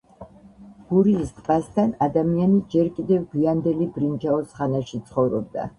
[0.91, 5.69] გურიის ტბასთან ადამიანი ჯერ კიდევ გვიანდელი ბრინჯაოს ხანაში ცხოვრობდა.